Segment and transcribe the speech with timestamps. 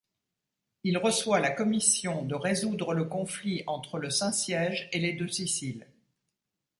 [0.83, 5.85] Il reçoit la commission de résoudre le conflit entre le Saint-Siège et les Deux-Siciles.